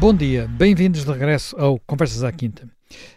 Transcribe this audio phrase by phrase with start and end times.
[0.00, 2.70] Bom dia, bem-vindos de regresso ao Conversas à Quinta.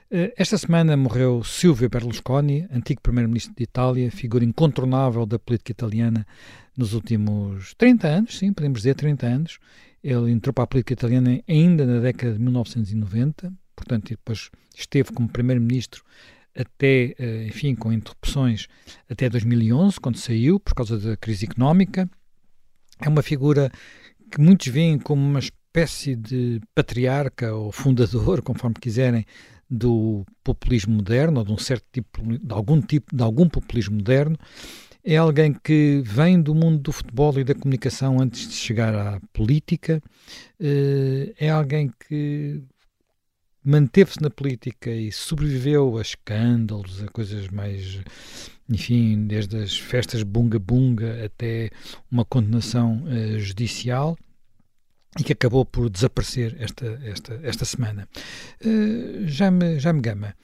[0.10, 6.26] Eh, esta semana morreu Silvio Berlusconi, antigo primeiro-ministro de Itália, figura incontornável da política italiana
[6.76, 9.60] nos últimos 30 anos, sim, podemos dizer 30 anos.
[10.04, 15.30] Ele entrou para a política italiana ainda na década de 1990, portanto, depois esteve como
[15.30, 16.04] primeiro-ministro
[16.56, 18.66] até, eh, enfim, com interrupções
[19.08, 22.10] até 2011, quando saiu, por causa da crise económica.
[23.00, 23.72] É uma figura
[24.32, 25.61] que muitos veem como uma espécie
[26.18, 29.26] de patriarca ou fundador, conforme quiserem,
[29.70, 34.38] do populismo moderno, ou de um certo tipo, de algum tipo, de algum populismo moderno.
[35.04, 39.20] É alguém que vem do mundo do futebol e da comunicação antes de chegar à
[39.34, 40.02] política.
[40.60, 42.62] Eh, é alguém que
[43.64, 48.00] manteve-se na política e sobreviveu a escândalos, a coisas mais,
[48.70, 51.70] enfim, desde as festas bunga-bunga até
[52.12, 54.18] uma condenação uh, judicial
[55.20, 58.08] e que acabou por desaparecer esta, esta, esta semana.
[58.66, 60.36] Uh, já, me, já me gama.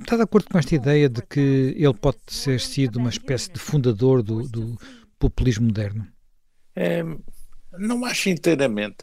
[0.00, 3.58] Está de acordo com esta ideia de que ele pode ter sido uma espécie de
[3.58, 4.76] fundador do, do
[5.18, 6.06] populismo moderno?
[6.74, 7.02] É,
[7.78, 8.98] não acho inteiramente.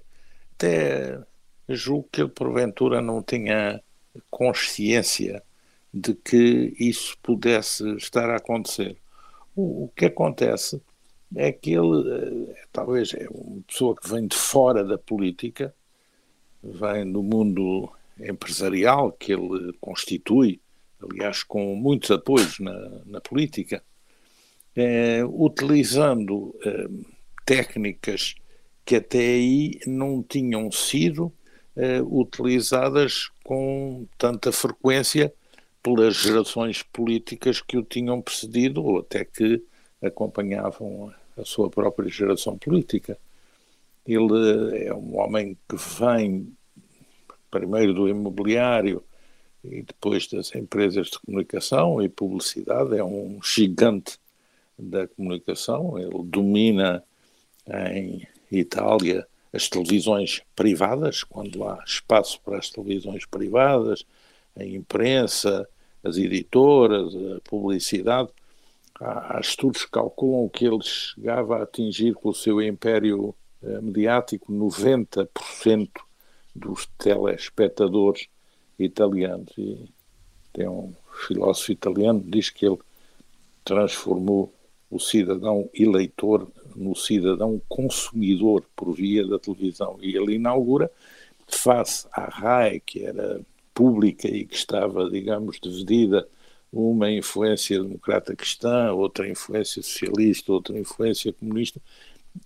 [0.56, 1.20] Até
[1.68, 3.82] julgo que ele porventura não tinha
[4.30, 5.42] consciência
[5.94, 8.98] de que isso pudesse estar a acontecer.
[9.56, 10.82] O, o que acontece
[11.36, 15.74] é que ele, é, talvez, é uma pessoa que vem de fora da política,
[16.64, 20.62] vem do mundo empresarial que ele constitui,
[21.02, 23.84] aliás, com muitos apoios na, na política,
[24.76, 26.88] é, utilizando é,
[27.46, 28.36] técnicas
[28.86, 31.32] que até aí não tinham sido
[31.76, 35.34] eh, utilizadas com tanta frequência
[35.82, 39.64] pelas gerações políticas que o tinham precedido ou até que
[40.02, 43.18] acompanhavam a sua própria geração política.
[44.06, 46.54] Ele é um homem que vem
[47.50, 49.04] primeiro do imobiliário
[49.64, 54.18] e depois das empresas de comunicação e publicidade, é um gigante
[54.78, 57.04] da comunicação, ele domina
[57.94, 64.04] em Itália as televisões privadas, quando há espaço para as televisões privadas,
[64.56, 65.68] a imprensa,
[66.04, 68.30] as editoras, a publicidade.
[69.00, 74.52] Há, estudos que calculam que ele chegava a atingir com o seu império eh, mediático
[74.52, 75.90] 90%
[76.56, 78.28] dos telespectadores
[78.78, 79.52] italianos.
[79.58, 79.90] E
[80.52, 80.94] tem um
[81.28, 82.80] filósofo italiano que diz que ele
[83.66, 84.54] transformou
[84.90, 89.98] o cidadão eleitor no cidadão consumidor por via da televisão.
[90.02, 90.92] E ele inaugura,
[91.48, 93.42] face à RAI, que era
[93.74, 96.28] pública e que estava, digamos, dividida,
[96.74, 101.80] uma influência democrata cristã, outra influência socialista, outra influência comunista,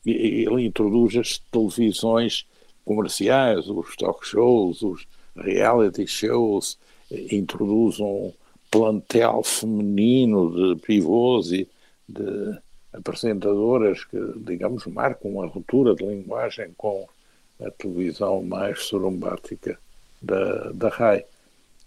[0.05, 2.45] ele introduz as televisões
[2.83, 6.77] comerciais, os talk shows, os reality shows,
[7.09, 8.33] introduz um
[8.69, 11.67] plantel feminino de pivôs e
[12.07, 12.57] de
[12.91, 17.07] apresentadoras que, digamos, marcam a ruptura de linguagem com
[17.61, 19.79] a televisão mais sorumbática
[20.21, 21.23] da, da RAI.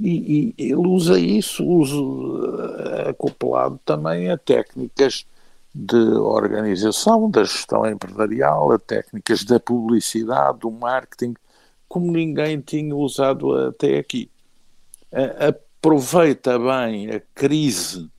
[0.01, 5.27] E, e, ele usa isso, usa acoplado também a técnicas
[5.75, 11.35] de organização, da gestão empresarial, a técnicas da publicidade, do marketing,
[11.89, 14.31] como ninguém tinha usado até aqui.
[15.81, 18.11] Aproveita bem a crise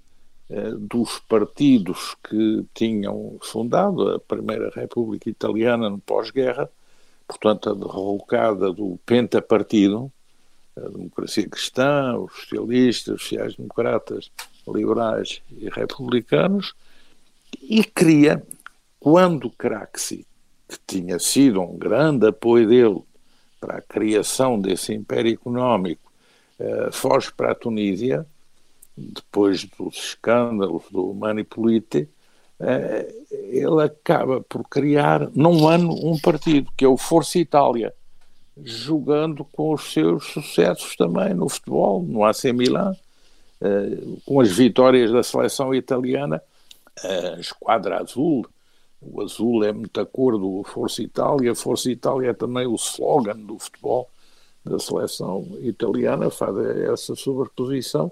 [0.50, 6.70] eh, dos partidos que tinham fundado a Primeira República Italiana no pós-guerra,
[7.26, 10.12] portanto, a derrocada do pentapartido,
[10.86, 14.32] a democracia cristã, os socialistas, os sociais-democratas,
[14.68, 16.74] liberais e republicanos,
[17.62, 18.44] e cria,
[19.00, 20.26] quando Craxi,
[20.68, 23.02] que tinha sido um grande apoio dele
[23.60, 26.12] para a criação desse império económico,
[26.60, 28.26] eh, foge para a Tunísia,
[28.96, 32.08] depois dos escândalos do Manipolite,
[32.60, 37.94] eh, ele acaba por criar, num ano, um partido, que é o Força Itália,
[38.64, 42.96] jogando com os seus sucessos também no futebol, no AC Milan,
[43.62, 46.42] eh, com as vitórias da seleção italiana,
[47.04, 48.46] a esquadra azul,
[49.02, 53.58] o azul é muita cor do Força Itália, Força Itália é também o slogan do
[53.58, 54.10] futebol
[54.64, 58.12] da seleção italiana, faz essa sobreposição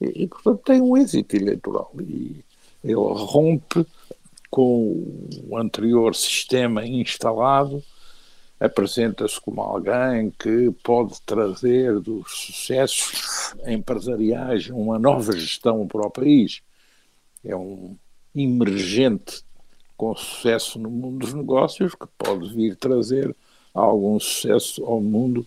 [0.00, 1.92] e, e, portanto, tem um êxito eleitoral.
[2.00, 2.42] E
[2.82, 3.86] ele rompe
[4.50, 5.04] com
[5.48, 7.82] o anterior sistema instalado,
[8.60, 16.60] apresenta-se como alguém que pode trazer dos sucessos empresariais uma nova gestão para o país.
[17.42, 17.96] É um
[18.34, 19.42] emergente
[19.96, 23.34] com sucesso no mundo dos negócios que pode vir trazer
[23.72, 25.46] algum sucesso ao mundo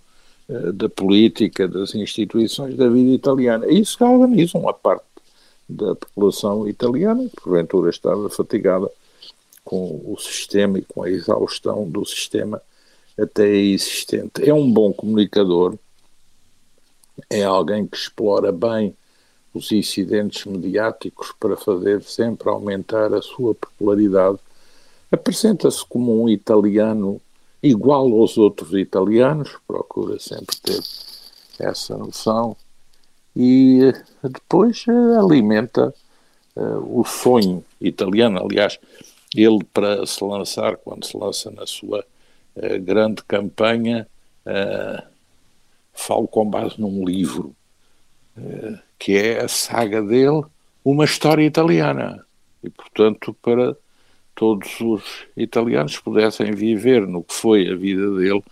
[0.50, 3.68] uh, da política, das instituições, da vida italiana.
[3.68, 5.06] Isso galvaniza uma parte
[5.70, 8.90] da população italiana, que porventura estava fatigada
[9.64, 12.62] com o sistema e com a exaustão do sistema
[13.18, 14.48] até existente.
[14.48, 15.78] É um bom comunicador,
[17.30, 18.96] é alguém que explora bem
[19.54, 24.40] os incidentes mediáticos para fazer sempre aumentar a sua popularidade.
[25.12, 27.22] Apresenta-se como um italiano
[27.62, 30.82] igual aos outros italianos, procura sempre ter
[31.60, 32.58] essa noção
[33.36, 35.94] e depois eh, alimenta
[36.56, 38.40] uh, o sonho italiano.
[38.44, 38.80] Aliás,
[39.36, 42.06] ele para se lançar, quando se lança na sua
[42.56, 44.08] uh, grande campanha,
[44.46, 45.04] uh,
[45.94, 47.56] falo com base num livro
[48.98, 50.42] que é a saga dele,
[50.84, 52.26] uma história italiana.
[52.64, 53.78] E, portanto, para
[54.34, 55.04] todos os
[55.38, 58.44] italianos pudessem viver no que foi a vida dele,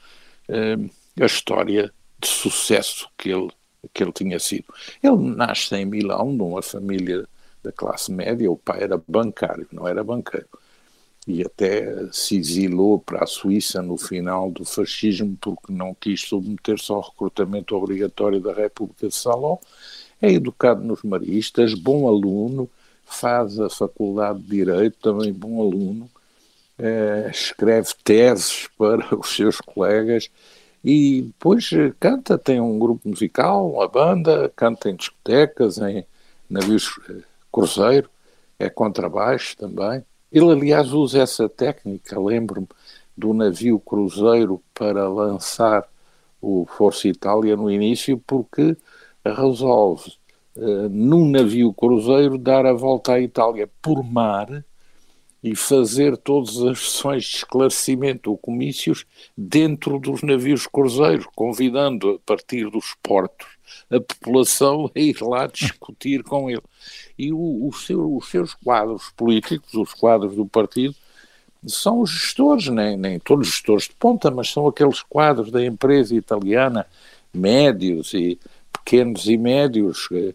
[1.19, 3.49] a história de sucesso que ele
[3.93, 4.65] que ele tinha sido.
[5.01, 7.27] Ele nasce em Milão, numa família
[7.63, 10.47] da classe média, o pai era bancário, não era banqueiro.
[11.31, 16.91] E até se exilou para a Suíça no final do fascismo porque não quis submeter-se
[16.91, 19.57] ao recrutamento obrigatório da República de Saló.
[20.21, 22.69] É educado nos maristas, bom aluno,
[23.05, 26.09] faz a faculdade de Direito, também bom aluno,
[26.77, 30.29] eh, escreve teses para os seus colegas
[30.83, 36.05] e depois canta, tem um grupo musical, uma banda, canta em discotecas, em
[36.49, 38.09] navios eh, cruzeiro,
[38.59, 40.03] é contrabaixo também.
[40.31, 42.67] Ele, aliás, usa essa técnica, lembro-me
[43.17, 45.85] do navio cruzeiro para lançar
[46.41, 48.77] o Força Itália no início, porque
[49.25, 50.13] resolve,
[50.55, 54.63] uh, num navio cruzeiro, dar a volta à Itália por mar
[55.43, 59.05] e fazer todas as sessões de esclarecimento ou comícios
[59.35, 63.47] dentro dos navios cruzeiros, convidando a partir dos portos
[63.89, 66.63] a população a ir lá discutir com ele.
[67.17, 70.95] E o, o seu, os seus quadros políticos, os quadros do partido,
[71.65, 75.63] são os gestores, nem, nem todos os gestores de ponta, mas são aqueles quadros da
[75.63, 76.87] empresa italiana,
[77.33, 78.39] médios e
[78.71, 80.33] pequenos e médios, eh,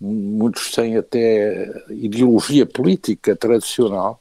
[0.00, 4.20] muitos têm até ideologia política tradicional,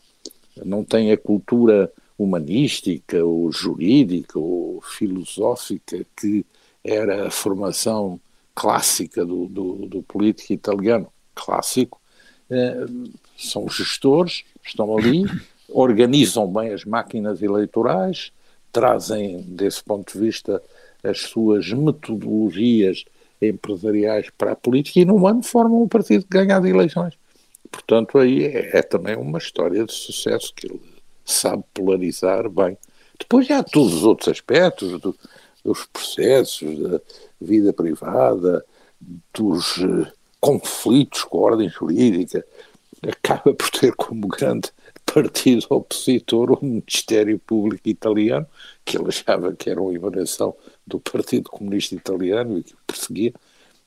[0.65, 6.45] não tem a cultura humanística ou jurídica ou filosófica que
[6.83, 8.19] era a formação
[8.59, 12.01] clássica do, do, do político italiano clássico,
[12.49, 12.85] eh,
[13.37, 15.23] são gestores, estão ali,
[15.71, 18.33] organizam bem as máquinas eleitorais,
[18.69, 20.61] trazem, desse ponto de vista,
[21.01, 23.05] as suas metodologias
[23.41, 27.13] empresariais para a política e, num ano, formam um partido que ganha as eleições.
[27.71, 30.81] Portanto, aí é, é, também uma história de sucesso que ele
[31.23, 32.77] sabe polarizar bem.
[33.17, 35.15] Depois há todos os outros aspectos do,
[35.73, 36.99] dos processos, da
[37.39, 38.65] vida privada,
[39.33, 40.07] dos uh,
[40.39, 42.45] conflitos com a ordem jurídica.
[43.07, 44.69] Acaba por ter como grande
[45.05, 48.45] partido opositor o Ministério Público Italiano,
[48.83, 50.55] que ele achava que era uma emanação
[50.85, 53.33] do Partido Comunista Italiano e que perseguia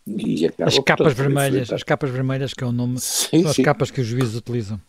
[0.06, 3.50] e acaba, as capas portanto, vermelhas, as capas vermelhas que é o nome, sim, são
[3.50, 3.62] as sim.
[3.62, 4.80] capas que os juízes utilizam.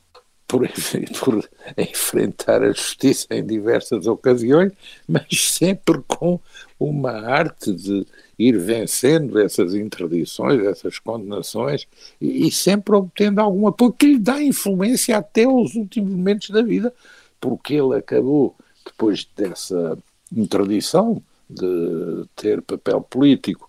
[0.53, 0.69] Por,
[1.19, 4.71] por enfrentar a justiça em diversas ocasiões,
[5.07, 6.39] mas sempre com
[6.79, 8.05] uma arte de
[8.37, 11.87] ir vencendo essas interdições, essas condenações
[12.21, 16.61] e, e sempre obtendo algum apoio que lhe dá influência até aos últimos momentos da
[16.61, 16.93] vida,
[17.41, 18.55] porque ele acabou,
[18.85, 19.97] depois dessa
[20.31, 21.19] interdição
[21.49, 23.67] de ter papel político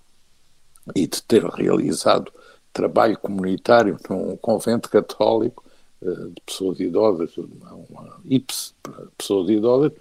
[0.95, 2.31] e de ter realizado
[2.75, 5.64] trabalho comunitário num convento católico
[6.13, 9.93] de pessoas idosas, uma IPS para pessoas idosas,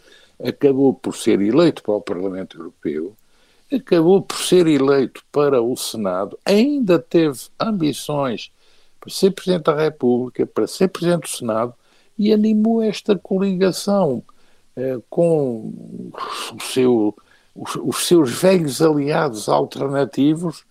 [0.43, 3.15] acabou por ser eleito para o Parlamento Europeu,
[3.71, 8.51] acabou por ser eleito para o Senado, ainda teve ambições
[8.99, 11.73] para ser Presidente da República, para ser Presidente do Senado,
[12.17, 14.23] e animou esta coligação
[14.75, 15.73] eh, com
[16.61, 17.15] seu,
[17.55, 20.63] os, os seus velhos aliados alternativos.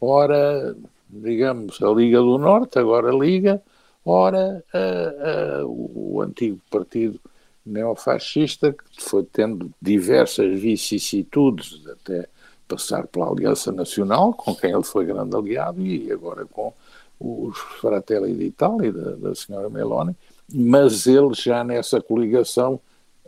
[0.00, 0.76] Ora,
[1.08, 3.62] digamos, a Liga do Norte, agora a Liga,
[4.08, 7.20] ora a, a, o antigo partido
[7.64, 12.26] neofascista, que foi tendo diversas vicissitudes, até
[12.66, 16.72] passar pela Aliança Nacional, com quem ele foi grande aliado, e agora com
[17.20, 20.16] os Fratelli d'Italia, da, da senhora Meloni,
[20.52, 22.80] mas ele já nessa coligação,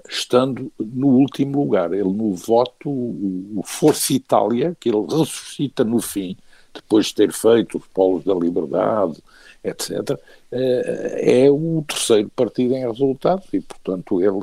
[0.09, 6.37] estando no último lugar, ele no voto, o, Força Itália, que ele ressuscita no fim,
[6.75, 9.23] depois de ter feito os polos da liberdade,
[9.63, 10.19] etc.,
[10.53, 14.41] eh, é o terceiro partido em resultados e, portanto, ele,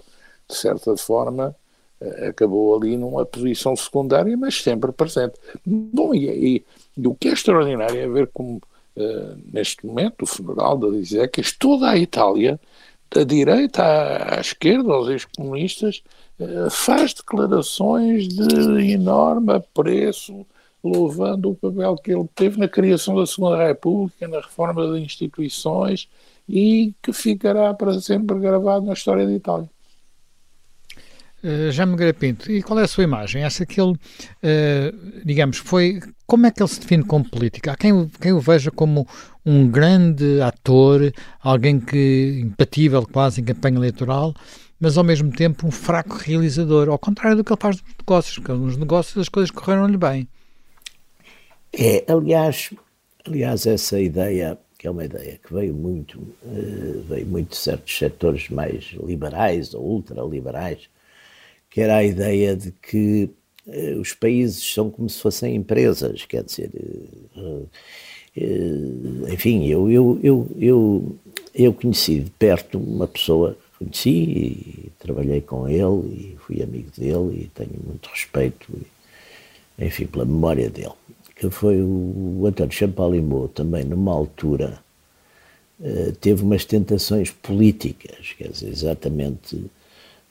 [0.47, 1.55] de certa forma,
[2.27, 5.33] acabou ali numa posição secundária, mas sempre presente.
[5.65, 6.65] Bom, e, e,
[6.97, 8.57] e o que é extraordinário é ver como,
[8.95, 12.59] uh, neste momento, o funeral da Lisecas, toda a Itália,
[13.09, 16.03] da direita à, à esquerda, aos ex-comunistas,
[16.39, 20.45] uh, faz declarações de enorme apreço,
[20.83, 26.07] louvando o papel que ele teve na criação da Segunda República, na reforma das instituições
[26.47, 29.69] e que ficará para sempre gravado na história da Itália.
[31.43, 33.43] Uh, Jaime Nogueira Pinto, e qual é a sua imagem?
[33.43, 35.99] Acha que ele, uh, digamos, foi.
[36.25, 37.69] Como é que ele se define como político?
[37.69, 39.07] Há quem, quem o veja como
[39.45, 44.33] um grande ator, alguém que impatível quase em campanha eleitoral,
[44.79, 48.35] mas ao mesmo tempo um fraco realizador, ao contrário do que ele faz nos negócios,
[48.39, 50.27] porque nos negócios as coisas correram-lhe bem.
[51.73, 52.73] É, aliás,
[53.25, 57.97] aliás, essa ideia que é uma ideia que veio muito, uh, veio muito de certos
[57.97, 60.87] setores mais liberais ou ultraliberais,
[61.69, 63.29] que era a ideia de que
[63.65, 66.69] uh, os países são como se fossem empresas, quer dizer,
[67.35, 67.67] uh,
[69.33, 71.15] enfim, eu, eu, eu, eu,
[71.55, 77.45] eu conheci de perto uma pessoa, conheci e trabalhei com ele e fui amigo dele
[77.45, 78.71] e tenho muito respeito,
[79.79, 80.93] enfim, pela memória dele
[81.37, 84.79] que foi o, António Champalimau, também numa altura,
[85.79, 89.69] uh, teve umas tentações políticas, quer dizer, exatamente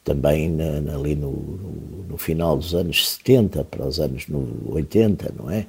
[0.03, 4.27] também na, na, ali no, no, no, final dos anos 70 para os anos
[4.69, 5.67] 80, não é?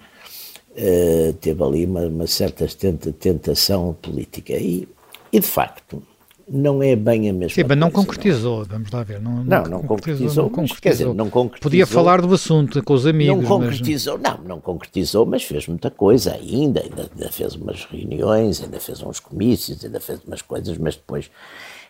[0.72, 4.53] Uh, teve ali uma, uma certa tenta, tentação política.
[4.53, 4.88] E,
[5.34, 6.03] e, de facto,
[6.50, 8.66] não é bem a mesma Sim, mas não concretizou, não.
[8.66, 9.20] vamos lá ver.
[9.20, 10.82] Não, não, não concretizou, não concretizou.
[10.82, 11.70] Quer dizer, não concretizou.
[11.70, 13.36] Podia falar do assunto com os amigos.
[13.36, 14.32] Não concretizou, mas...
[14.32, 19.01] não, não concretizou, mas fez muita coisa ainda, ainda, ainda, fez umas reuniões, ainda fez
[19.01, 21.30] uns comícios, ainda fez umas coisas, mas depois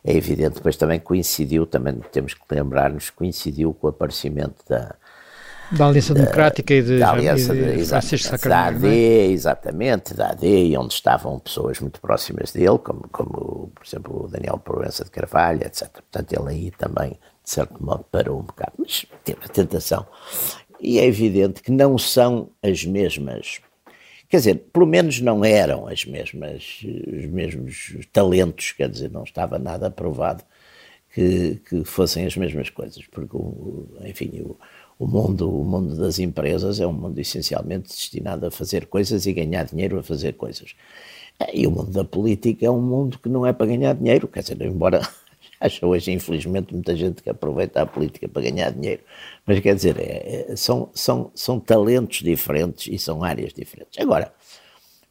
[0.04, 4.96] é evidente, depois também coincidiu, também temos que lembrar-nos, coincidiu com o aparecimento da,
[5.72, 9.26] da Aliança Democrática e de, da Aliança de, de, Francisco Da AD, é?
[9.28, 14.28] exatamente, da AD, e onde estavam pessoas muito próximas dele, como, como por exemplo, o
[14.28, 15.90] Daniel Proença de Carvalho, etc.
[15.90, 17.12] Portanto, ele aí também,
[17.44, 20.06] de certo modo, parou um bocado, mas teve a tentação.
[20.80, 23.60] E é evidente que não são as mesmas,
[24.30, 29.60] quer dizer, pelo menos não eram as mesmas, os mesmos talentos, quer dizer, não estava
[29.60, 30.44] nada provado
[31.14, 33.38] que, que fossem as mesmas coisas, porque,
[34.06, 34.56] enfim, o
[35.00, 39.34] o mundo, o mundo das empresas é um mundo essencialmente destinado a fazer coisas e
[39.34, 40.74] ganhar dinheiro a fazer coisas.
[41.54, 44.42] E o mundo da política é um mundo que não é para ganhar dinheiro, quer
[44.42, 45.02] dizer, embora
[45.62, 49.04] haja hoje, infelizmente, muita gente que aproveita a política para ganhar dinheiro,
[49.46, 54.00] mas quer dizer, é, é, são, são, são talentos diferentes e são áreas diferentes.
[54.00, 54.34] Agora,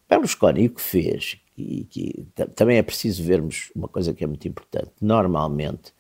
[0.09, 2.27] Berlusconi o que fez, e que
[2.57, 5.95] também é preciso vermos uma coisa que é muito importante, normalmente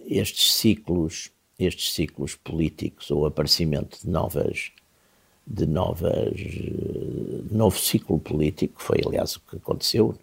[0.00, 4.70] estes ciclos estes ciclos políticos ou aparecimento de novas
[5.46, 6.40] de novas
[7.50, 10.14] novo ciclo político foi aliás o que aconteceu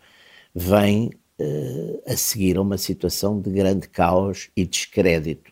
[0.54, 5.51] vem uh, a seguir a uma situação de grande caos e descrédito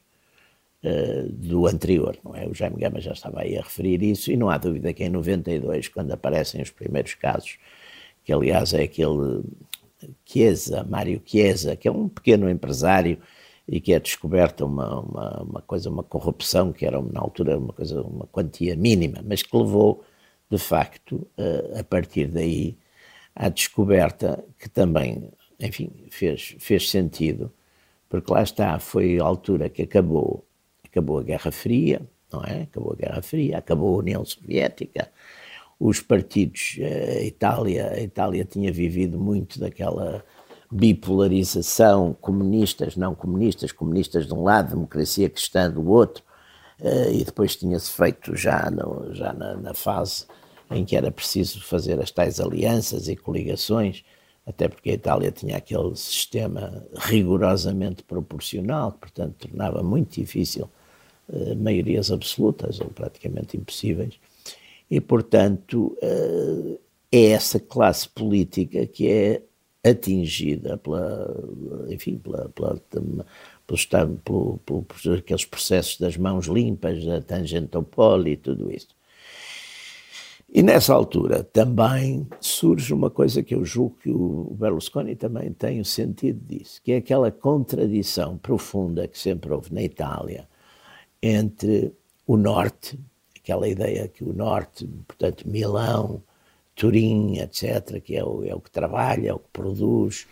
[0.84, 2.48] uh, do anterior não é?
[2.48, 5.10] O Jaime Gama já estava aí a referir isso e não há dúvida que em
[5.10, 7.58] 92 quando aparecem os primeiros casos
[8.24, 9.44] que aliás é aquele
[10.26, 13.18] Chiesa, Mário Chiesa, que é um pequeno empresário
[13.68, 17.74] e que é descoberta uma, uma, uma, coisa, uma corrupção que era na altura uma
[17.74, 20.04] coisa, uma quantia mínima, mas que levou
[20.50, 22.78] de facto a, a partir daí
[23.36, 25.30] à descoberta que também,
[25.60, 27.52] enfim, fez, fez sentido,
[28.10, 30.46] porque lá está, foi a altura que acabou,
[30.84, 32.02] acabou a Guerra Fria,
[32.32, 32.64] não é?
[32.64, 35.10] Acabou a Guerra Fria, acabou a União Soviética,
[35.80, 40.24] os partidos, a Itália, a Itália tinha vivido muito daquela
[40.74, 46.24] bipolarização, comunistas, não comunistas, comunistas de um lado, democracia cristã do outro,
[46.80, 50.26] uh, e depois tinha-se feito já, no, já na, na, fase
[50.72, 54.04] em que era preciso fazer as tais alianças e coligações,
[54.48, 60.68] até porque a Itália tinha aquele sistema rigorosamente proporcional, que, portanto, tornava muito difícil
[61.30, 64.16] uh, maiorias absolutas, ou praticamente impossíveis,
[64.90, 66.80] e, portanto, uh,
[67.12, 69.44] é essa classe política que é
[69.84, 71.36] atingida pela,
[71.90, 73.26] enfim, pela, pela, pelo,
[74.24, 78.96] pelo, pelo, por aqueles processos das mãos limpas, da tangentopole e tudo isso.
[80.56, 85.82] E nessa altura também surge uma coisa que eu julgo que o Berlusconi também tem
[85.82, 90.48] o sentido disso, que é aquela contradição profunda que sempre houve na Itália
[91.22, 91.92] entre
[92.28, 93.00] o Norte,
[93.36, 96.22] aquela ideia que o Norte, portanto Milão,
[96.76, 100.26] Turim, etc., que é o, é o que trabalha, é o que produz,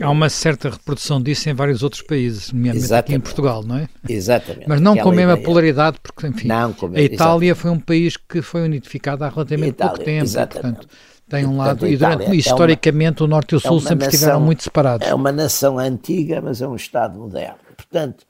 [0.00, 3.88] Há uma certa reprodução disso em vários outros países, nomeadamente aqui em Portugal, não é?
[4.08, 4.68] Exatamente.
[4.68, 5.44] Mas não com a mesma ideia.
[5.44, 7.54] polaridade, porque, enfim, não, a Itália exatamente.
[7.54, 10.24] foi um país que foi unificado há relativamente Itália, pouco tempo.
[10.24, 10.76] Exatamente.
[10.76, 10.88] portanto,
[11.28, 13.94] tem um lado, e, durante, é historicamente uma, o Norte e o Sul é sempre
[13.96, 15.06] nação, estiveram muito separados.
[15.06, 17.58] É uma nação antiga, mas é um Estado moderno.
[17.76, 18.26] Portanto,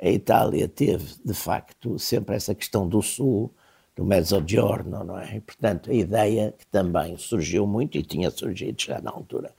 [0.00, 3.52] a Itália teve, de facto, sempre essa questão do Sul,
[3.94, 5.36] do Mezzogiorno, não é?
[5.36, 9.52] E, portanto, a ideia que também surgiu muito, e tinha surgido já na altura,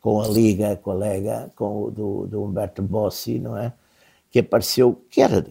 [0.00, 3.72] com a Liga, com a Lega, com do, do Humberto Bossi, não é?
[4.30, 5.46] Que apareceu, que era,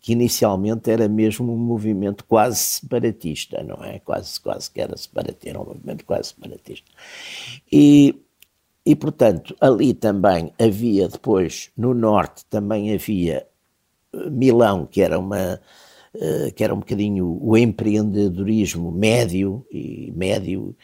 [0.00, 3.98] que inicialmente era mesmo um movimento quase separatista, não é?
[4.00, 6.90] Quase, quase que era separatista, era um movimento quase separatista.
[7.70, 8.14] E,
[8.84, 13.46] e, portanto, ali também havia depois, no norte também havia
[14.12, 15.60] eh, Milão, que era uma
[16.54, 20.74] que era um bocadinho o empreendedorismo médio e médio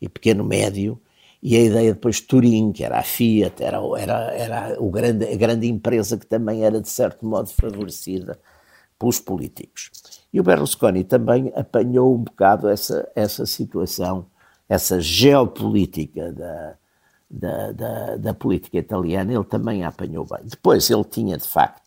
[0.00, 1.00] e pequeno médio,
[1.42, 5.26] e a ideia depois de Turim, que era a Fiat, era, era, era o grande,
[5.26, 8.38] a grande empresa que também era de certo modo favorecida
[8.96, 9.90] pelos políticos.
[10.32, 14.26] E o Berlusconi também apanhou um bocado essa, essa situação,
[14.68, 16.76] essa geopolítica da,
[17.28, 20.44] da, da, da política italiana, ele também a apanhou bem.
[20.44, 21.81] Depois ele tinha, de facto,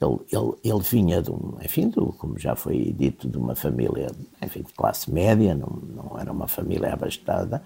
[0.00, 4.10] ele, ele, ele vinha de um, enfim, do, como já foi dito, de uma família,
[4.42, 7.62] enfim, de classe média, não, não era uma família abastada,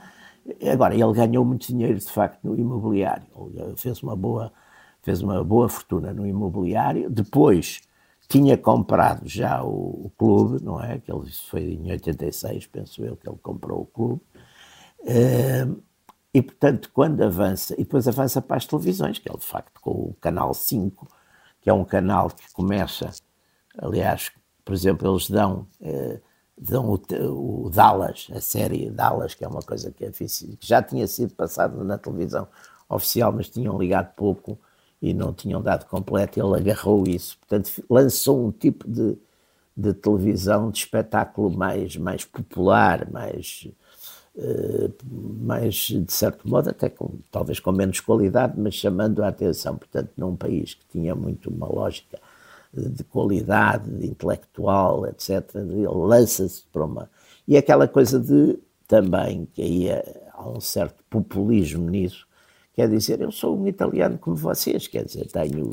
[0.70, 3.24] Agora, ele ganhou muito dinheiro, de facto, no imobiliário.
[3.54, 4.52] Ele fez uma boa,
[5.02, 7.08] fez uma boa fortuna no imobiliário.
[7.08, 7.80] Depois
[8.28, 10.98] tinha comprado já o, o clube, não é?
[10.98, 14.20] Que ele, isso foi em 86, penso eu, que ele comprou o clube.
[15.00, 15.82] Uh,
[16.32, 19.90] e, portanto, quando avança, e depois avança para as televisões, que ele, de facto, com
[19.90, 21.08] o Canal 5,
[21.64, 23.10] que é um canal que começa,
[23.76, 24.30] aliás,
[24.64, 25.66] por exemplo, eles dão...
[25.80, 26.20] Uh,
[26.56, 30.80] dão o, o, Dallas, a série Dallas, que é uma coisa que, é que já
[30.80, 32.46] tinha sido passada na televisão
[32.88, 34.56] oficial, mas tinham ligado pouco
[35.02, 37.36] e não tinham dado completo, ele agarrou isso.
[37.38, 39.18] Portanto, lançou um tipo de,
[39.76, 43.68] de televisão, de espetáculo mais, mais popular, mais,
[45.40, 49.76] mais, de certo modo, até com, talvez com menos qualidade, mas chamando a atenção.
[49.76, 52.18] Portanto, num país que tinha muito uma lógica
[52.76, 55.48] de qualidade de intelectual, etc.
[55.54, 57.10] Ele lança-se para uma.
[57.46, 62.26] E aquela coisa de também, que aí é, há um certo populismo nisso,
[62.74, 65.70] quer dizer, eu sou um italiano como vocês, quer dizer, tenho.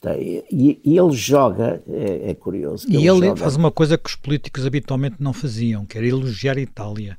[0.00, 2.86] tenho e, e, ele joga, é, é curioso.
[2.88, 3.36] E ele, ele joga...
[3.36, 7.18] faz uma coisa que os políticos habitualmente não faziam, que era elogiar a Itália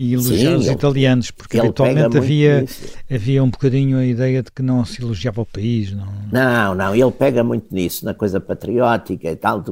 [0.00, 2.64] e elogiar Sim, os ele, italianos, porque habitualmente havia,
[3.10, 5.92] havia um bocadinho a ideia de que não se elogiava o país.
[5.92, 9.62] Não, não, não ele pega muito nisso, na coisa patriótica e tal.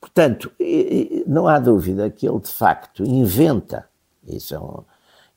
[0.00, 0.50] Portanto,
[1.24, 3.86] não há dúvida que ele de facto inventa,
[4.26, 4.82] isso é um,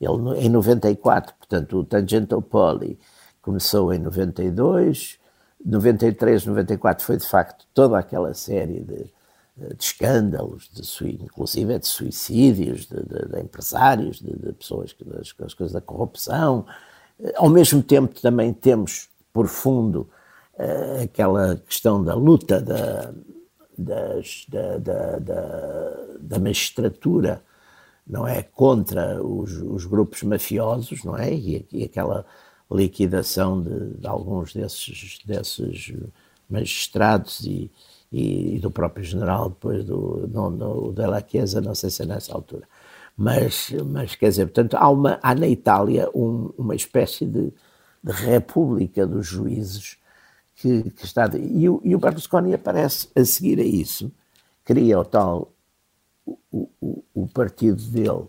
[0.01, 2.97] ele em 94, portanto, o Tangentopoli
[3.39, 5.19] começou em 92,
[5.63, 9.05] 93, 94 foi de facto toda aquela série de
[9.55, 15.73] de escândalos, de, inclusive de suicídios de, de, de empresários, de, pessoas, das, das coisas
[15.73, 16.65] da corrupção.
[17.35, 20.09] Ao mesmo tempo, também temos, por fundo,
[20.55, 23.13] uh, aquela questão da luta da,
[23.77, 27.41] das, da, da, da, da, magistratura
[28.05, 32.25] não é contra os, os, grupos mafiosos não é e, e aquela
[32.69, 35.93] liquidação de, de, alguns desses desses
[36.49, 37.71] magistrados e,
[38.13, 42.05] e, e do próprio general, depois do, não, do Della Chiesa, não sei se é
[42.05, 42.67] nessa altura.
[43.17, 47.51] Mas, mas quer dizer, portanto, há, uma, há na Itália um, uma espécie de,
[48.03, 49.97] de república dos juízes
[50.55, 51.27] que, que está.
[51.27, 54.11] De, e, o, e o Berlusconi aparece a seguir a isso,
[54.63, 55.51] cria o tal.
[56.25, 58.25] O, o, o partido dele,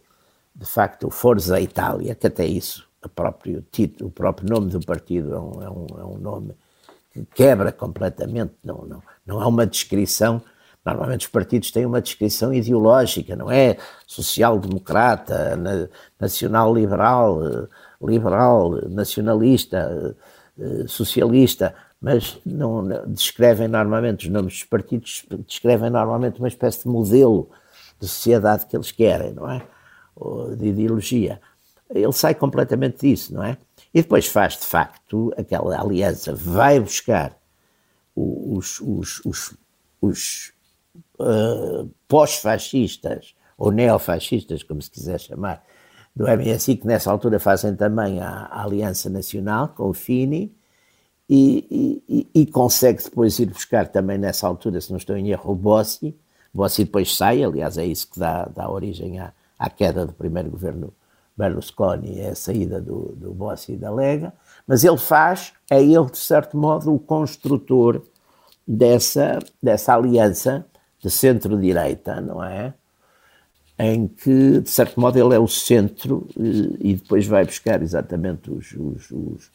[0.55, 5.35] de facto, Forza Itália, que até isso, o próprio título, o próprio nome do partido
[5.35, 6.55] é um, é um, é um nome
[7.13, 10.43] que quebra completamente, não, não, não há uma descrição.
[10.85, 13.79] Normalmente os partidos têm uma descrição ideológica, não é?
[14.07, 15.59] Social-democrata,
[16.21, 17.41] nacional-liberal,
[18.03, 20.15] liberal, nacionalista,
[20.87, 27.49] socialista, mas não, descrevem normalmente, os nomes dos partidos descrevem normalmente uma espécie de modelo
[27.99, 29.63] de sociedade que eles querem, não é?
[30.15, 31.41] Ou de ideologia.
[31.89, 33.57] Ele sai completamente disso, não é?
[33.95, 37.35] E depois faz, de facto, aquela aliança, vai buscar
[38.15, 39.55] os, os, os,
[40.01, 40.53] os
[41.19, 45.65] uh, pós-fascistas, ou neofascistas, como se quiser chamar,
[46.15, 50.55] do MSI, que nessa altura fazem também a, a Aliança Nacional com o Fini,
[51.29, 55.53] e, e, e, consegue depois ir buscar também nessa altura, se não estou em erro,
[55.53, 56.15] o Bossi.
[56.53, 60.51] Bossi depois sai, aliás, é isso que dá, dá origem à, à queda do primeiro
[60.51, 60.93] governo
[61.37, 64.33] Berlusconi é a saída do, do Bossi e da Lega,
[64.67, 68.03] mas ele faz, é ele, de certo modo, o construtor
[68.67, 70.67] dessa, dessa aliança
[71.01, 72.73] de centro-direita, não é?
[73.79, 78.51] Em que, de certo modo, ele é o centro e, e depois vai buscar exatamente
[78.51, 79.51] os, os, os,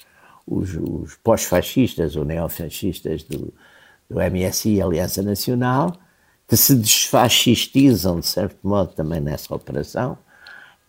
[0.46, 3.54] os, os pós-fascistas ou neofascistas do,
[4.10, 5.96] do MSI, Aliança Nacional,
[6.48, 10.18] que se desfascistizam, de certo modo, também nessa operação,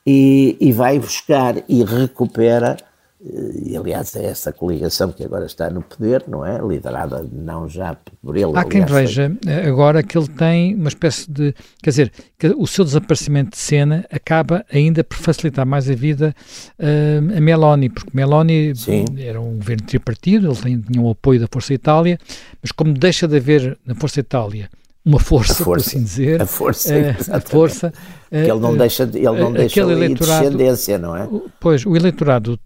[0.04, 2.76] e, e vai buscar e recupera
[3.22, 6.58] e aliás é essa coligação que agora está no poder, não é?
[6.58, 8.52] Liderada não já por ele.
[8.54, 11.54] Há quem veja eh, agora que ele tem uma espécie de.
[11.82, 16.34] Quer dizer, que o seu desaparecimento de cena acaba ainda por facilitar mais a vida
[16.78, 19.04] uh, a Meloni, porque Meloni Sim.
[19.18, 22.18] era um governo tripartido, ele tinha o apoio da Força Itália,
[22.62, 24.70] mas como deixa de haver na Força Itália
[25.04, 26.42] uma força, força, por assim dizer.
[26.42, 27.92] A força, uh, a força.
[28.30, 31.28] Uh, ele não deixa, ele não uh, deixa descendência, não é?
[31.58, 32.58] Pois, o eleitorado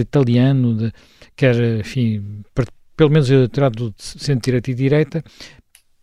[0.00, 0.92] italiano, de,
[1.36, 2.42] quer, enfim,
[2.96, 5.24] pelo menos o eleitorado de centro-direita e direita,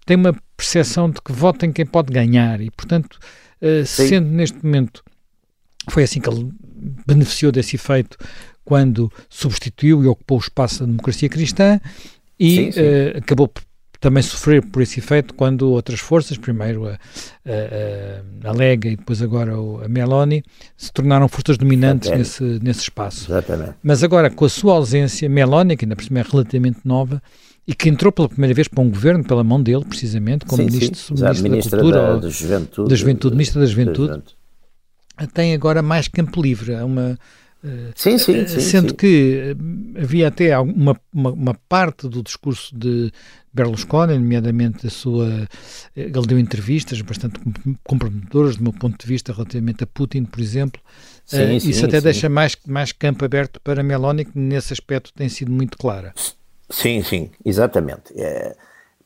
[0.06, 3.18] tem uma percepção de que vota em quem pode ganhar e, portanto,
[3.86, 5.04] sendo neste momento,
[5.90, 6.52] foi assim que ele
[7.08, 8.18] beneficiou desse efeito
[8.64, 11.80] quando substituiu e ocupou o espaço da democracia cristã
[12.40, 12.82] e sim, sim.
[13.18, 13.64] acabou por
[14.02, 16.98] também sofrer por esse efeito quando outras forças, primeiro a,
[17.46, 20.44] a, a Lega e depois agora a Meloni,
[20.76, 23.32] se tornaram forças dominantes nesse, nesse espaço.
[23.32, 23.76] Exatamente.
[23.84, 27.22] Mas agora, com a sua ausência, Meloni, que ainda por cima é relativamente nova,
[27.68, 30.70] e que entrou pela primeira vez para um governo, pela mão dele, precisamente, como sim,
[30.70, 31.44] ministro, sim.
[31.44, 34.24] ministro, da Cultura, da, da, Juventude, da Juventude, ministro da Juventude,
[35.18, 36.74] da tem agora mais campo livre.
[36.74, 37.20] Uma,
[37.96, 38.96] Sim, sim, eh, sim Sendo sim.
[38.96, 39.56] que
[39.96, 43.12] eh, havia até uma, uma, uma, parte do discurso de
[43.54, 45.28] Berlusconi, nomeadamente a sua.
[45.96, 47.40] Eh, ele deu entrevistas bastante
[47.84, 50.82] comprometedoras, do meu ponto de vista, relativamente a Putin, por exemplo.
[51.24, 52.04] Sim, Isso sim, até sim.
[52.04, 56.14] deixa mais, mais campo aberto para Meloni, que nesse aspecto tem sido muito clara.
[56.68, 58.12] Sim, sim, exatamente.
[58.16, 58.56] É,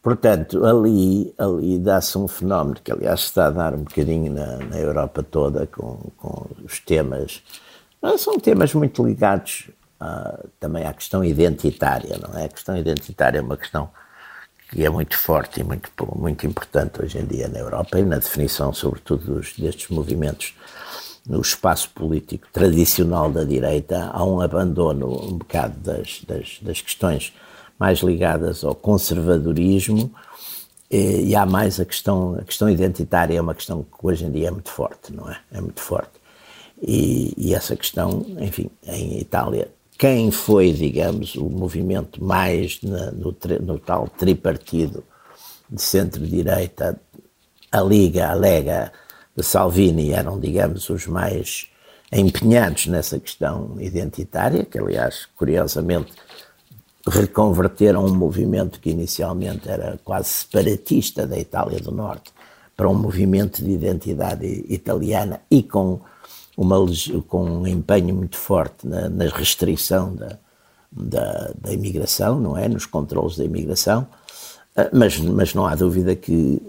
[0.02, 4.80] portanto, ali, ali dá-se um fenómeno que, aliás, está a dar um bocadinho na, na
[4.80, 7.44] Europa toda com, com os temas
[8.18, 9.70] são temas muito ligados
[10.02, 12.46] uh, também à questão identitária, não é?
[12.46, 13.89] A questão identitária é uma questão
[14.70, 18.18] que é muito forte e muito, muito importante hoje em dia na Europa e na
[18.18, 20.54] definição, sobretudo, dos, destes movimentos
[21.28, 27.34] no espaço político tradicional da direita, há um abandono um bocado das, das, das questões
[27.80, 30.12] mais ligadas ao conservadorismo
[30.89, 34.32] e, e, há mais a questão, a questão identitária é uma questão que hoje em
[34.32, 35.38] dia é muito forte, não é?
[35.52, 36.12] É muito forte.
[36.82, 43.36] E, e, essa questão, enfim, em Itália, quem foi, digamos, o movimento mais na, no,
[43.62, 45.04] no, tal tripartido
[45.70, 47.00] de centro-direita,
[47.72, 48.92] a Liga, a Lega
[49.36, 51.68] de Salvini eram, digamos, os mais
[52.12, 56.14] empenhados nessa questão identitária, que aliás, curiosamente,
[57.08, 62.34] reconverteram um movimento que inicialmente era quase separatista da Itália do Norte
[62.76, 66.02] para um movimento de identidade italiana e com
[66.58, 66.78] uma,
[67.28, 70.38] com um empenho muito forte na, na restrição da,
[70.91, 72.68] da, da, imigração, não é?
[72.68, 74.08] Nos controles da imigração,
[74.76, 76.62] ah, mas, mas não há dúvida que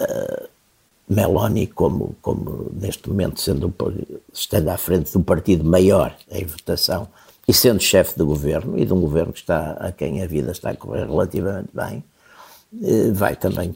[0.00, 0.48] uh,
[1.08, 3.72] Meloni, como, como neste momento sendo,
[4.32, 7.08] estando à frente do partido maior em votação
[7.46, 10.52] e sendo chefe de governo, e de um governo que está a quem a vida
[10.52, 12.04] está a correr relativamente bem,
[12.82, 13.74] eh, vai também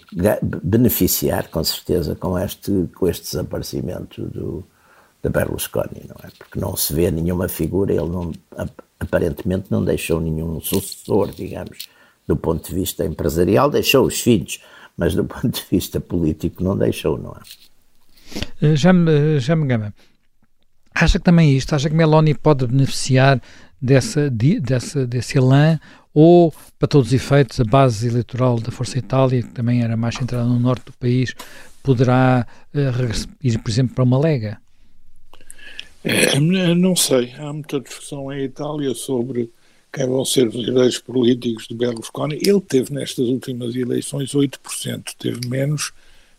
[0.63, 4.65] beneficiar, com certeza, com este, com este desaparecimento do,
[5.27, 6.31] de Berlusconi, não é?
[6.39, 8.33] Porque não se vê nenhuma figura, ele não,
[9.01, 11.89] aparentemente não deixou nenhum sucessor, digamos,
[12.27, 14.61] do ponto de vista empresarial, deixou os filhos,
[14.97, 18.67] mas do ponto de vista político não deixou, não é?
[18.67, 19.93] Eh, já me, já me gama.
[20.95, 23.41] Acha que também isto, acha que Meloni pode beneficiar
[23.83, 25.79] dessa, dessa, desse elan
[26.15, 30.15] ou, para todos os efeitos, a base eleitoral da Força Itália, que também era mais
[30.15, 31.35] centrada no norte do país,
[31.83, 34.59] poderá uh, ir, por exemplo, para uma lega?
[36.09, 39.51] É, não sei, há muita discussão em Itália sobre
[39.93, 42.39] quem vão ser os líderes políticos de Berlusconi.
[42.41, 45.93] Ele teve nestas últimas eleições 8%, teve menos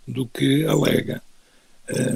[0.08, 1.22] do que alega.
[1.90, 2.16] Eh,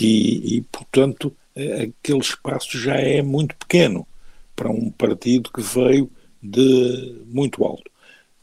[0.00, 4.06] e, e, portanto, eh, aquele espaço já é muito pequeno
[4.54, 6.08] para um partido que veio
[6.40, 7.90] de muito alto.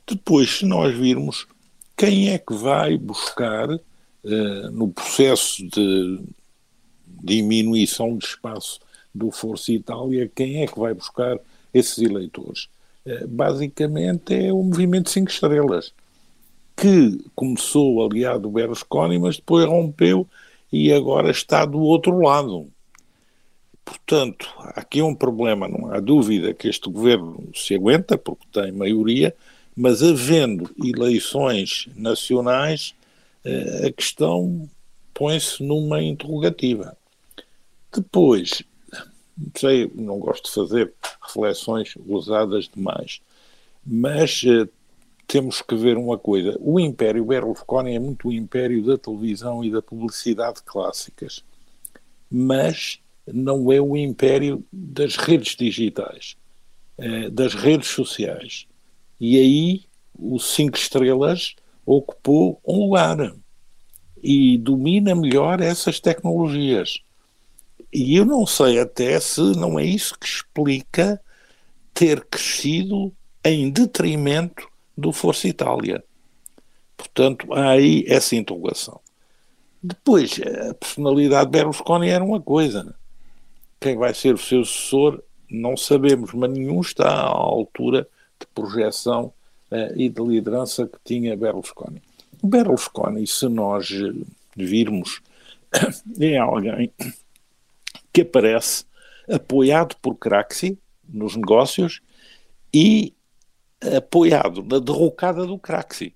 [0.06, 1.48] Depois, se nós virmos
[1.96, 6.20] quem é que vai buscar uh, no processo de
[7.24, 8.80] diminuição de espaço
[9.16, 11.40] do Força Itália, quem é que vai buscar
[11.74, 12.68] esses eleitores?
[13.06, 15.94] Eh, basicamente é o movimento Cinco Estrelas,
[16.76, 20.28] que começou aliado Berlusconi, mas depois rompeu
[20.72, 22.68] e agora está do outro lado.
[23.86, 29.36] Portanto, aqui um problema, não há dúvida que este governo se aguenta, porque tem maioria,
[29.76, 32.96] mas havendo eleições nacionais,
[33.46, 34.70] eh, a questão
[35.14, 36.98] põe-se numa interrogativa.
[37.96, 38.64] Depois,
[39.56, 43.22] sei, não gosto de fazer reflexões ousadas demais,
[43.86, 44.68] mas eh,
[45.28, 46.58] temos que ver uma coisa.
[46.60, 51.44] O Império Berlusconi é muito o império da televisão e da publicidade clássicas,
[52.30, 56.36] mas não é o império das redes digitais,
[56.98, 58.68] é, das redes sociais.
[59.20, 59.84] E aí
[60.18, 63.34] o Cinco Estrelas ocupou um lugar
[64.22, 67.02] e domina melhor essas tecnologias.
[67.94, 71.22] E eu não sei até se não é isso que explica
[71.94, 73.14] ter crescido
[73.46, 76.04] em detrimento do Força Itália.
[76.98, 79.00] Portanto, há aí essa interrogação.
[79.82, 82.84] Depois, a personalidade de Berlusconi era uma coisa.
[82.84, 82.94] Né?
[83.80, 88.08] Quem vai ser o seu sucessor, não sabemos, mas nenhum está à altura
[88.40, 89.32] de projeção
[89.70, 92.02] uh, e de liderança que tinha Berlusconi.
[92.42, 93.90] Berlusconi, se nós
[94.56, 95.22] virmos,
[96.20, 96.92] é alguém
[98.14, 98.86] que aparece
[99.28, 102.02] apoiado por Craxi nos negócios
[102.74, 103.14] e
[103.98, 106.16] apoiado na derrocada do Craxi.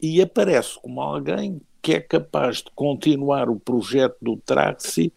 [0.00, 5.12] E aparece como alguém que é capaz de continuar o projeto do Craxi,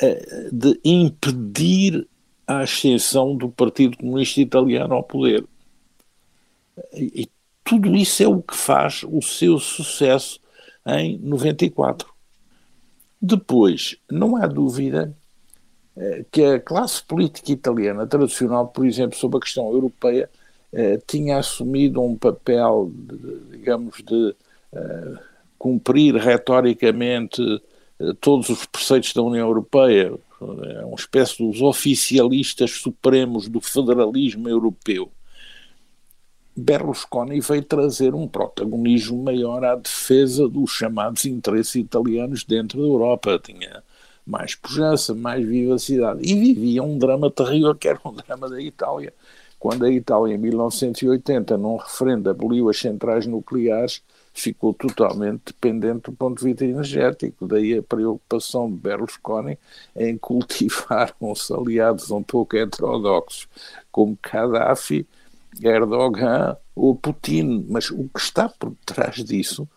[0.00, 2.08] eh, de impedir
[2.46, 5.44] a ascensão do Partido Comunista Italiano ao poder.
[6.94, 7.28] E
[7.64, 10.40] tudo isso é o que faz o seu sucesso
[10.86, 12.13] em 94.
[13.26, 15.16] Depois, não há dúvida
[15.96, 20.28] eh, que a classe política italiana tradicional, por exemplo, sobre a questão europeia,
[20.70, 22.92] eh, tinha assumido um papel,
[23.50, 24.36] digamos, de
[24.74, 25.18] uh,
[25.58, 27.40] cumprir retoricamente
[28.20, 35.10] todos os preceitos da União Europeia, é uma espécie dos oficialistas supremos do federalismo europeu.
[36.56, 43.40] Berlusconi veio trazer um protagonismo maior à defesa dos chamados interesses italianos dentro da Europa.
[43.42, 43.82] Tinha
[44.26, 46.20] mais pujança, mais vivacidade.
[46.22, 49.12] E vivia um drama terrível, que era um drama da Itália
[49.64, 54.02] quando a Itália, em 1980, num referendo, aboliu as centrais nucleares,
[54.34, 57.46] ficou totalmente dependente do ponto de vista energético.
[57.46, 59.58] Daí a preocupação de Berlusconi
[59.96, 63.48] em cultivar uns aliados um pouco heterodoxos,
[63.90, 65.06] como Gaddafi,
[65.62, 67.66] Erdogan ou Putin.
[67.68, 69.68] Mas o que está por trás disso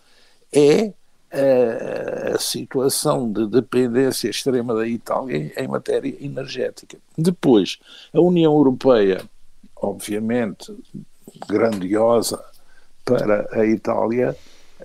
[0.52, 0.94] é
[1.32, 6.98] a, a situação de dependência extrema da Itália em matéria energética.
[7.18, 7.78] Depois,
[8.14, 9.22] a União Europeia
[9.82, 10.76] obviamente
[11.48, 12.44] grandiosa
[13.06, 14.36] para a Itália,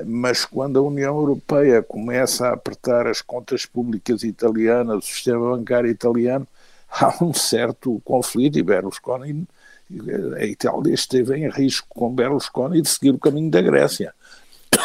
[0.07, 5.90] mas quando a União Europeia começa a apertar as contas públicas italianas, o sistema bancário
[5.90, 6.46] italiano,
[6.90, 9.46] há um certo conflito e Berlusconi,
[10.37, 14.14] a Itália esteve em risco com Berlusconi de seguir o caminho da Grécia.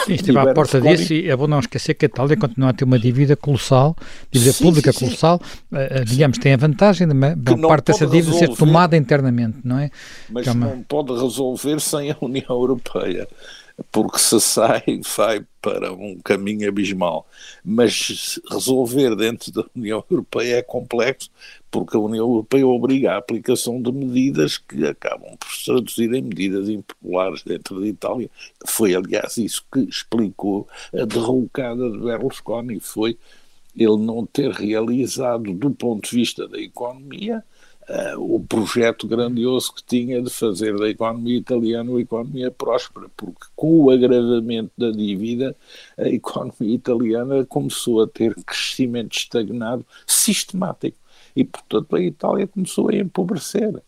[0.05, 2.73] Sim, esteve à porta disso e é bom não esquecer que a Itália continua a
[2.73, 3.95] ter uma dívida colossal,
[4.31, 5.41] dívida sim, pública sim, colossal,
[5.71, 7.35] uh, digamos, tem a vantagem de uma,
[7.67, 9.89] parte dessa dívida resolver, ser tomada internamente, não é?
[10.29, 10.67] Mas é uma...
[10.67, 13.27] não pode resolver sem a União Europeia
[13.91, 14.83] porque se sai,
[15.15, 17.27] vai para um caminho abismal.
[17.63, 21.29] Mas resolver dentro da União Europeia é complexo,
[21.69, 26.21] porque a União Europeia obriga a aplicação de medidas que acabam por se traduzir em
[26.21, 28.29] medidas impopulares dentro da Itália.
[28.65, 33.17] Foi, aliás, isso que explicou a derrocada de Berlusconi, foi
[33.75, 37.43] ele não ter realizado, do ponto de vista da economia,
[37.87, 43.45] uh, o projeto grandioso que tinha de fazer da economia italiana uma economia próspera, porque
[43.55, 45.55] com o agravamento da dívida,
[45.97, 50.97] a economia italiana começou a ter crescimento estagnado sistemático.
[51.37, 53.79] E, portanto, a Itália começou a empobrecer.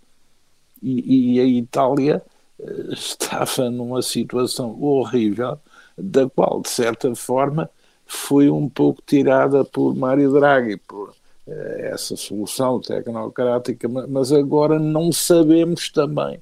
[0.83, 2.21] E, e a Itália
[2.59, 5.57] uh, estava numa situação horrível,
[5.97, 7.67] da qual, de certa forma,
[8.05, 11.15] foi um pouco tirada por Mário Draghi, por
[11.47, 16.39] eh, essa solução tecnocrática, mas agora não sabemos também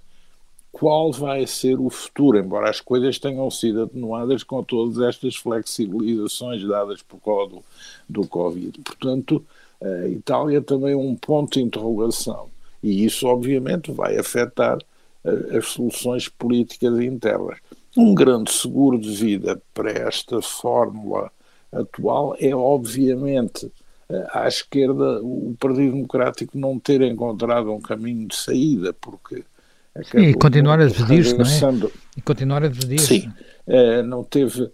[0.72, 6.66] qual vai ser o futuro, embora as coisas tenham sido atenuadas com todas estas flexibilizações
[6.68, 7.64] dadas por causa do,
[8.08, 8.80] do Covid.
[8.82, 9.44] Portanto,
[9.82, 12.50] a Itália também é um ponto de interrogação
[12.82, 14.78] e isso obviamente vai afetar
[15.24, 17.60] eh, as soluções políticas internas.
[17.96, 21.32] Um grande seguro de vida para esta fórmula
[21.72, 23.72] atual é obviamente
[24.32, 29.44] à esquerda o Partido Democrático não ter encontrado um caminho de saída, porque
[30.16, 31.92] e continuar a dividir-se, não é?
[32.16, 33.22] E continuar a dividir-se.
[33.22, 33.34] Sim,
[34.06, 34.70] não teve,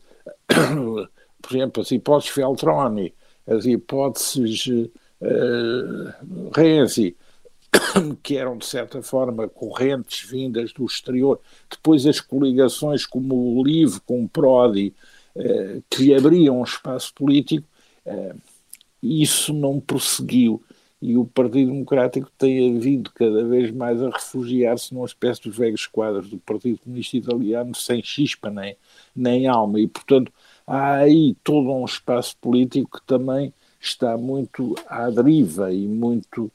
[1.42, 3.14] por exemplo, as hipóteses Feltroni,
[3.48, 7.16] as hipóteses uh, Renzi,
[8.22, 14.00] que eram de certa forma correntes vindas do exterior, depois as coligações como o LIVRE
[14.02, 14.94] com o Prodi,
[15.36, 17.68] uh, que abriam um espaço político,
[18.06, 18.40] uh,
[19.02, 20.64] isso não prosseguiu.
[21.02, 25.86] E o Partido Democrático tem havido cada vez mais a refugiar-se numa espécie dos velhos
[25.86, 28.78] quadros do Partido Comunista Italiano sem chispa nem,
[29.14, 29.82] nem alma.
[29.82, 30.32] E portanto
[30.66, 36.52] há aí todo um espaço político que também está muito à deriva e muito,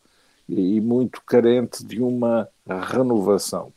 [0.49, 2.49] e muito carente de uma
[2.91, 3.73] renovação.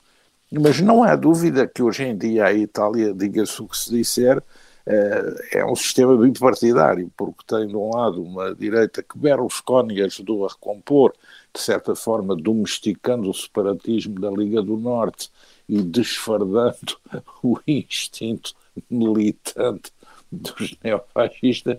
[0.52, 4.42] Mas não há dúvida que hoje em dia a Itália, diga-se o que se disser,
[4.86, 10.46] eh, é um sistema bipartidário, porque tem de um lado uma direita que Berlusconi ajudou
[10.46, 11.14] a recompor,
[11.54, 15.30] de certa forma domesticando o separatismo da Liga do Norte
[15.70, 16.98] e desfardando
[17.44, 18.54] o instinto
[18.90, 19.92] militante
[20.32, 21.78] dos neofascistas,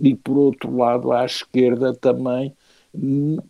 [0.00, 2.54] e por outro lado à esquerda também,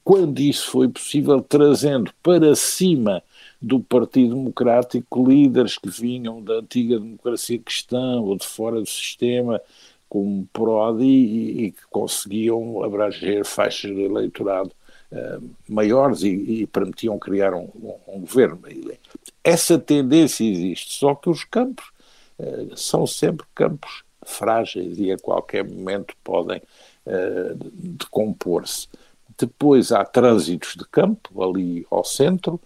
[0.05, 3.23] quando isso foi possível, trazendo para cima
[3.61, 9.61] do Partido Democrático líderes que vinham da antiga democracia cristã ou de fora do sistema,
[10.09, 14.71] como Prodi, e, e que conseguiam abranger faixas de eleitorado
[15.11, 18.61] uh, maiores e, e, permitiam criar um, um, um, governo.
[19.43, 21.87] Essa tendência existe, só que os campos
[22.39, 26.61] uh, são sempre campos frágeis e a qualquer momento podem
[27.07, 28.89] uh, decompor-se.
[29.39, 32.61] Depois há trânsitos de campo ali ao centro,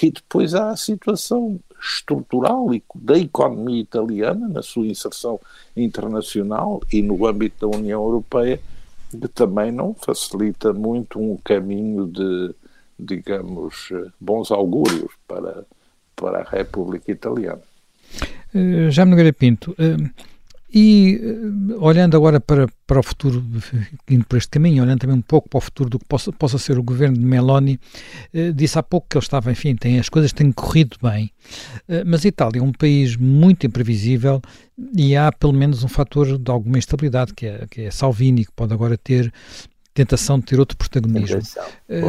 [0.00, 5.40] e depois há a situação estrutural da economia italiana, na sua inserção
[5.76, 8.60] internacional e no âmbito da União Europeia,
[9.10, 12.54] que também não facilita muito um caminho de,
[12.98, 15.64] digamos, bons augúrios para,
[16.14, 17.60] para a República Italiana.
[18.54, 20.10] Uh, Já Nogueira Pinto, uh,
[20.72, 23.44] e eh, olhando agora para, para o futuro,
[24.08, 26.58] indo por este caminho, olhando também um pouco para o futuro do que possa, possa
[26.58, 27.78] ser o governo de Meloni,
[28.32, 31.30] eh, disse há pouco que ele estava, enfim, tem, as coisas têm corrido bem,
[31.88, 34.40] eh, mas a Itália é um país muito imprevisível
[34.96, 38.52] e há pelo menos um fator de alguma instabilidade, que é, que é Salvini, que
[38.52, 39.30] pode agora ter
[39.92, 41.42] tentação de ter outro protagonismo.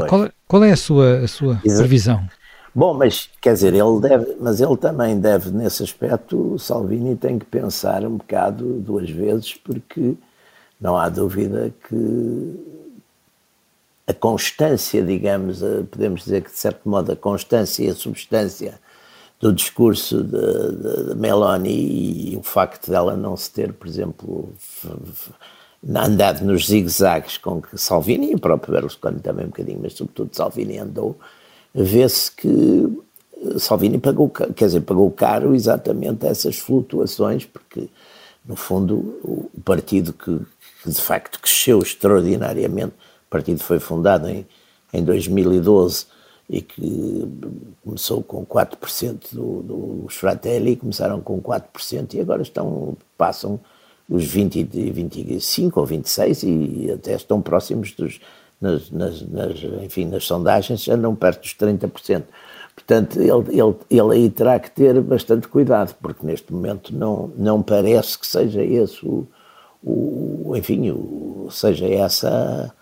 [0.07, 2.25] Qual, qual, é a sua, a sua previsão?
[2.75, 7.37] Bom, mas quer dizer, ele deve, mas ele também deve, nesse aspecto, o Salvini tem
[7.37, 10.15] que pensar um bocado duas vezes, porque
[10.81, 12.83] não há dúvida que
[14.07, 18.79] a constância, digamos, podemos dizer que de certo modo a constância e a substância
[19.39, 24.51] do discurso de, de, de Meloni e o facto dela não se ter, por exemplo,
[25.95, 30.35] andado nos zigue-zagues com que Salvini e o próprio Berlusconi também um bocadinho, mas sobretudo
[30.35, 31.17] Salvini andou,
[31.73, 33.03] vê-se que
[33.57, 37.89] Salvini pagou, quer dizer, pagou caro exatamente essas flutuações, porque,
[38.45, 40.39] no fundo, o partido que,
[40.81, 42.93] que de facto cresceu extraordinariamente,
[43.27, 44.45] o partido foi fundado em,
[44.93, 46.05] em 2012
[46.49, 47.27] e que
[47.83, 53.59] começou com 4% do, do Fratelli, começaram com 4% e agora estão, passam
[54.09, 58.19] os 20, 25 ou 26 e até estão próximos dos
[58.63, 62.23] nas, nas, nas, enfim, nas sondagens andam perto dos 30%.
[62.73, 67.61] Portanto, ele, ele, ele aí terá que ter bastante cuidado, porque neste momento não, não
[67.61, 69.27] parece que seja esse o,
[69.83, 72.73] o enfim, o, seja essa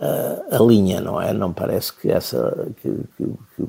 [0.00, 1.32] a, a, linha, não é?
[1.32, 3.24] Não parece que essa que, que,
[3.56, 3.64] que,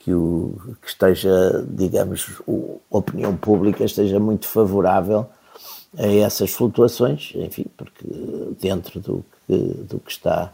[0.00, 5.26] que, o, que esteja, digamos, a opinião pública esteja muito favorável
[5.96, 8.04] a essas flutuações, enfim, porque
[8.58, 10.52] dentro do que, do que está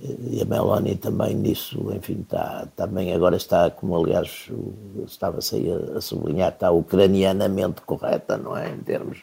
[0.00, 4.48] e a Meloni também nisso, enfim, está, também agora está, como aliás
[5.06, 9.18] estava-se a, a sublinhar, está ucranianamente correta, não é, em termos,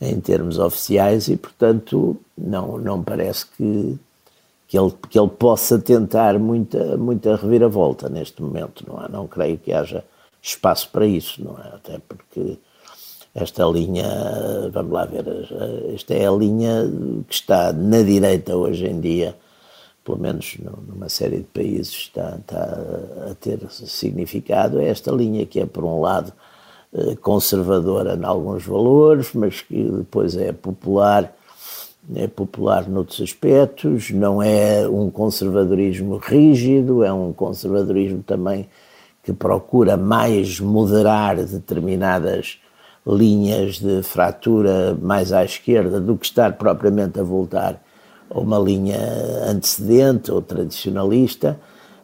[0.00, 3.98] em termos oficiais e, portanto, não, não parece que,
[4.66, 9.08] que, ele, que ele possa tentar muita, muita reviravolta neste momento, não é?
[9.10, 10.02] Não creio que haja
[10.40, 11.68] espaço para isso, não é?
[11.68, 12.56] Até porque
[13.34, 14.06] esta linha,
[14.72, 15.24] vamos lá ver,
[15.94, 16.90] esta é a linha
[17.28, 19.36] que está na direita hoje em dia,
[20.04, 20.56] pelo menos
[20.88, 22.78] numa série de países, está, está
[23.30, 26.32] a ter significado, é esta linha que é, por um lado,
[26.94, 31.32] eh, conservadora em alguns valores, mas que depois é popular,
[32.14, 38.68] é popular noutros aspectos, não é um conservadorismo rígido, é um conservadorismo também
[39.22, 42.58] que procura mais moderar determinadas
[43.06, 47.80] linhas de fratura mais à esquerda do que estar propriamente a voltar
[48.34, 48.98] uma linha
[49.46, 51.58] antecedente ou tradicionalista,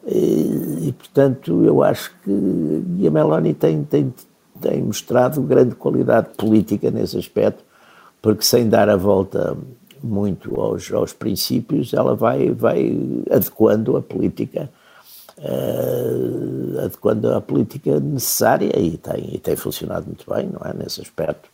[0.07, 4.13] e, e portanto eu acho que a Meloni tem, tem,
[4.61, 7.65] tem mostrado grande qualidade política nesse aspecto,
[8.21, 9.57] porque sem dar a volta
[10.03, 12.97] muito aos, aos princípios, ela vai, vai
[13.31, 14.71] adequando a política,
[15.39, 20.75] uh, adequando a política necessária e tem, e tem funcionado muito bem, não é?
[20.75, 21.49] Nesse aspecto,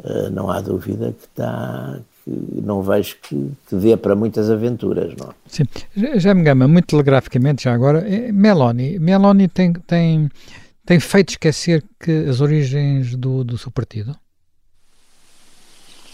[0.00, 2.00] uh, não há dúvida que está,
[2.30, 5.34] que não vejo que, que dê para muitas aventuras, não é?
[5.46, 5.64] Sim,
[6.16, 10.30] já me gama, muito telegraficamente já agora, eh, Meloni, Meloni tem, tem,
[10.86, 14.16] tem feito esquecer que as origens do, do seu partido?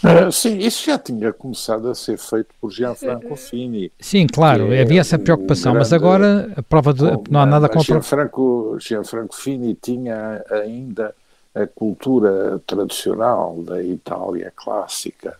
[0.03, 3.91] Uh, sim, isso já tinha começado a ser feito por Gianfranco Fini.
[3.99, 7.45] Sim, claro, é havia essa preocupação, grande, mas agora a prova de, com, não há
[7.45, 7.95] nada contra...
[7.95, 11.15] Gianfranco, Gianfranco Fini tinha ainda
[11.53, 15.35] a cultura tradicional da Itália clássica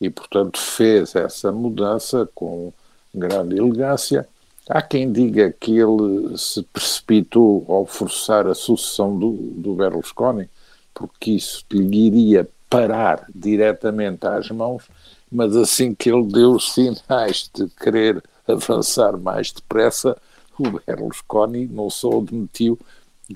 [0.00, 2.72] e, portanto, fez essa mudança com
[3.14, 4.28] grande elegância.
[4.68, 10.50] Há quem diga que ele se precipitou ao forçar a sucessão do, do Berlusconi,
[10.92, 14.84] porque isso lhe iria parar diretamente às mãos,
[15.30, 20.16] mas assim que ele deu sinais de querer avançar mais depressa,
[20.58, 22.78] o Berlusconi não só o demitiu,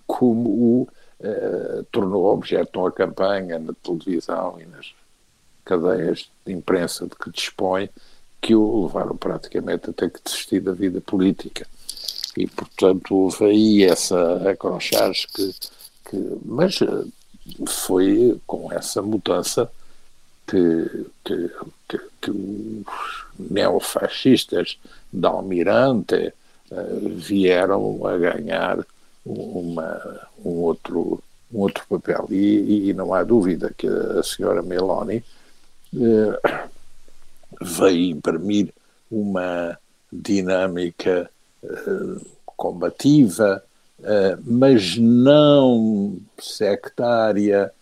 [0.06, 0.88] como o
[1.20, 4.92] uh, tornou objeto uma campanha na televisão e nas
[5.71, 7.89] cadeias de imprensa de que dispõe,
[8.41, 11.64] que o levaram praticamente a ter que desistir da vida política.
[12.37, 15.55] E, portanto, houve aí essa acrochagem que,
[16.07, 17.05] que mas eh,
[17.66, 19.71] foi com essa mudança
[20.47, 21.51] que, que,
[21.89, 24.79] que, que os neofascistas
[25.12, 26.33] da Almirante
[26.71, 28.85] uh, vieram a ganhar
[29.25, 32.27] uma, um, outro, um outro papel.
[32.31, 35.23] E, e, não há dúvida que a senhora Meloni
[35.95, 36.68] uh,
[37.61, 38.72] veio imprimir
[39.11, 39.78] uma
[40.12, 41.30] dinâmica
[41.62, 42.26] uh,
[42.57, 43.62] combativa,
[43.99, 47.72] uh, mas não sectária,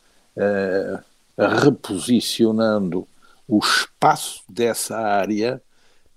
[1.37, 3.05] reposicionando
[3.49, 5.61] o espaço dessa área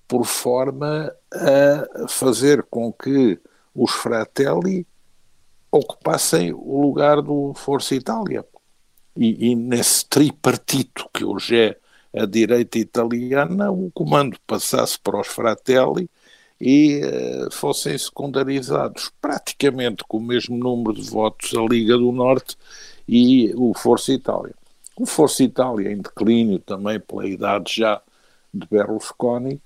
[0.08, 3.40] por forma a fazer com que
[3.74, 4.86] os Fratelli
[5.72, 8.46] ocupassem o lugar do Força Itália.
[9.16, 11.78] E, e, nesse tripartito que hoje é
[12.14, 16.10] a direita italiana, o comando passasse para os Fratelli
[16.60, 22.56] e uh, fossem secundarizados praticamente com o mesmo número de votos a Liga do Norte
[23.08, 24.54] e o Força Itália.
[24.96, 28.00] O Força Itália em declínio também pela idade já
[28.54, 29.60] de Berlusconi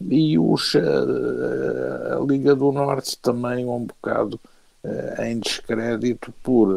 [0.00, 4.38] e os, uh, a Liga do Norte também um bocado
[4.84, 6.68] uh, em descrédito por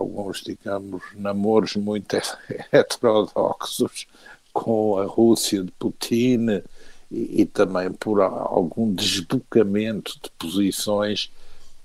[0.00, 2.16] alguns, digamos, namoros muito
[2.72, 4.08] heterodoxos
[4.52, 6.62] com a Rússia de Putin
[7.10, 11.30] e, e também por algum desbocamento de posições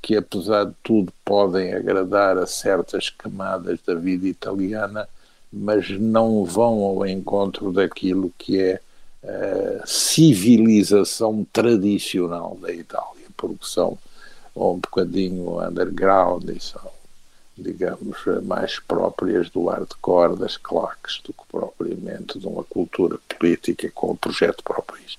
[0.02, 5.08] que, apesar de tudo, podem agradar a certas camadas da vida italiana,
[5.52, 8.80] mas não vão ao encontro daquilo que é
[9.24, 13.98] a civilização tradicional da Itália, porque são
[14.56, 16.97] um bocadinho underground e são
[17.58, 24.12] digamos, mais próprias do hardcore das claques do que propriamente de uma cultura política com
[24.12, 25.18] o projeto para o país.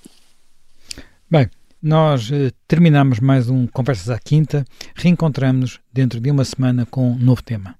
[1.30, 1.50] Bem,
[1.82, 4.64] nós eh, terminamos mais um Conversas à Quinta.
[4.94, 7.74] Reencontramos-nos dentro de uma semana com um novo tema.